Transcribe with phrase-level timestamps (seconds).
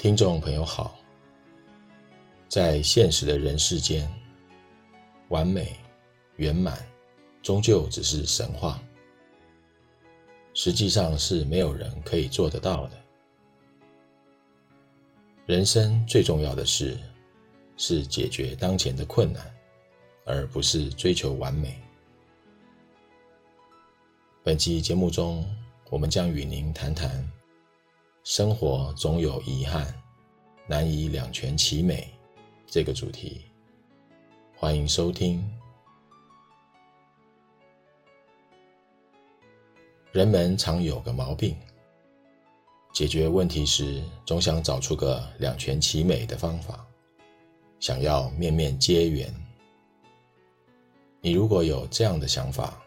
[0.00, 0.98] 听众朋友好，
[2.48, 4.10] 在现实的人世间，
[5.28, 5.76] 完美
[6.36, 6.78] 圆满
[7.42, 8.82] 终究只是神话，
[10.54, 12.92] 实际上是没有人可以做得到的。
[15.44, 16.98] 人生最重要的事
[17.76, 19.54] 是解决当前的困难，
[20.24, 21.78] 而不是追求完美。
[24.42, 25.44] 本期节目中，
[25.90, 27.30] 我们将与您谈谈。
[28.22, 29.86] 生活总有遗憾，
[30.66, 32.06] 难以两全其美。
[32.66, 33.40] 这个主题，
[34.54, 35.42] 欢迎收听。
[40.12, 41.56] 人们常有个毛病，
[42.92, 46.86] 解决问题时总想找出个两全其美的方法，
[47.80, 49.34] 想要面面皆圆。
[51.22, 52.82] 你如果有这样的想法，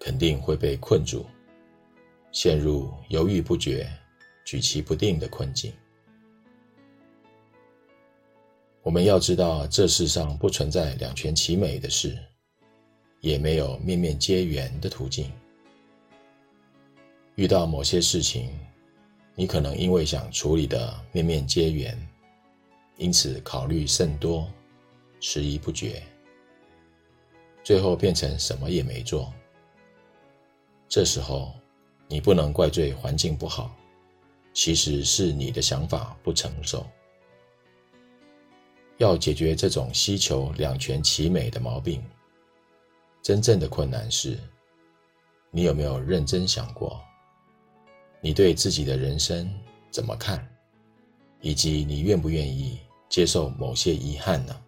[0.00, 1.26] 肯定会被困住，
[2.32, 3.86] 陷入犹豫不决。
[4.44, 5.72] 举棋不定的困境。
[8.82, 12.18] 我们要知道，这世上不存在两全其美的事，
[13.20, 15.32] 也没有面面皆圆的途径。
[17.36, 18.50] 遇到某些事情，
[19.34, 21.96] 你可能因为想处理的面面皆圆，
[22.98, 24.46] 因此考虑甚多，
[25.18, 26.02] 迟疑不决，
[27.62, 29.32] 最后变成什么也没做。
[30.86, 31.54] 这时候，
[32.06, 33.74] 你不能怪罪环境不好。
[34.54, 36.86] 其实是你的想法不成熟。
[38.98, 42.02] 要解决这种希求两全其美的毛病，
[43.20, 44.38] 真正的困难是，
[45.50, 47.02] 你有没有认真想过，
[48.20, 49.52] 你对自己的人生
[49.90, 50.48] 怎么看，
[51.40, 54.62] 以及你愿不愿意接受某些遗憾呢？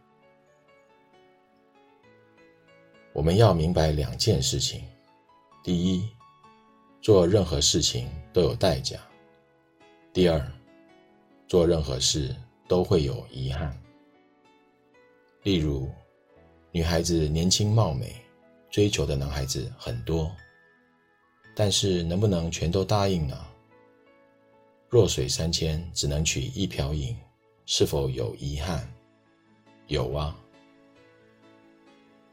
[3.12, 4.82] 我们要明白两件事情：
[5.62, 6.08] 第一，
[7.00, 8.98] 做任何事情都有代价。
[10.16, 10.42] 第二，
[11.46, 12.34] 做任何事
[12.66, 13.78] 都会有遗憾。
[15.42, 15.90] 例如，
[16.72, 18.16] 女孩子年轻貌美，
[18.70, 20.34] 追求的男孩子很多，
[21.54, 23.36] 但是能不能全都答应呢？
[24.88, 27.14] 弱水三千，只能取一瓢饮，
[27.66, 28.90] 是否有遗憾？
[29.86, 30.34] 有啊。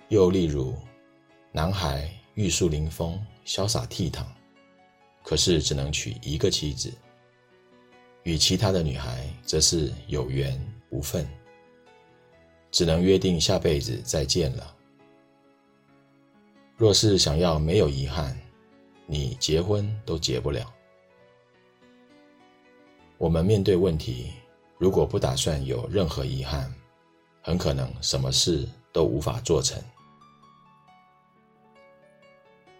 [0.07, 0.73] 又例如，
[1.51, 4.23] 男孩玉树临风，潇洒倜傥，
[5.21, 6.89] 可是只能娶一个妻子。
[8.23, 11.27] 与其他的女孩则是有缘无分，
[12.71, 14.75] 只能约定下辈子再见了。
[16.77, 18.37] 若是想要没有遗憾，
[19.05, 20.73] 你结婚都结不了。
[23.17, 24.31] 我们面对问题，
[24.77, 26.73] 如果不打算有任何遗憾，
[27.41, 29.81] 很可能什么事都无法做成。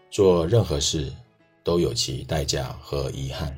[0.10, 1.12] 做任何事
[1.64, 3.58] 都有其代价和遗憾。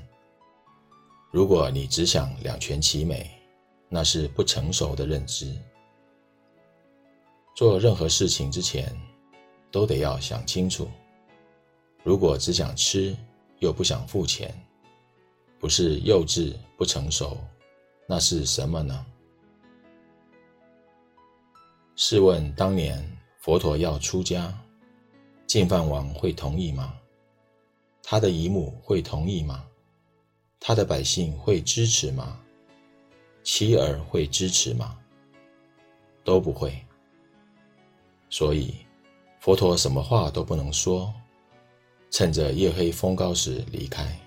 [1.36, 3.30] 如果你只想两全其美，
[3.90, 5.54] 那是不成熟的认知。
[7.54, 8.90] 做任何事情之前，
[9.70, 10.88] 都得要想清楚。
[12.06, 13.14] 如果只想吃，
[13.60, 14.50] 又不想付钱，
[15.60, 17.38] 不是幼稚不成熟，
[18.08, 19.06] 那是什么呢？
[21.98, 23.06] 试问当年
[23.42, 24.58] 佛陀要出家，
[25.46, 26.98] 净饭王会同意吗？
[28.02, 29.66] 他的姨母会同意吗？
[30.68, 32.40] 他的百姓会支持吗？
[33.44, 34.98] 妻儿会支持吗？
[36.24, 36.76] 都不会。
[38.32, 38.74] 所以，
[39.40, 41.14] 佛陀什么话都不能说，
[42.10, 44.20] 趁着夜黑风高时离开，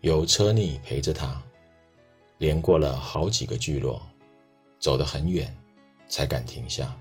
[0.00, 1.40] 由车匿陪着他，
[2.38, 4.02] 连过了好几个聚落，
[4.80, 5.56] 走得很远，
[6.08, 6.92] 才敢停下。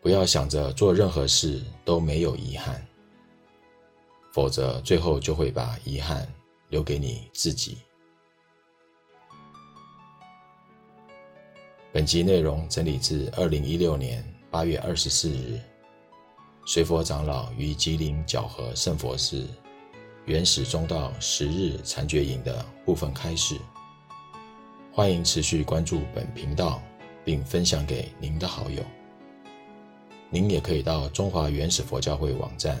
[0.00, 2.86] 不要想着做任何事都没有遗憾。
[4.32, 6.26] 否则，最后就会把遗憾
[6.68, 7.78] 留给你自己。
[11.92, 15.60] 本集内容整理自二零一六年八月二十四日，
[16.64, 19.44] 随佛长老于吉林皎河圣佛寺
[20.26, 23.58] 原始中道十日禅觉营的部分开示。
[24.92, 26.80] 欢迎持续关注本频道，
[27.24, 28.82] 并分享给您的好友。
[30.30, 32.80] 您也可以到中华原始佛教会网站。